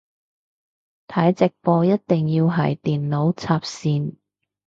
[1.07, 4.15] 睇直播一定係電腦插線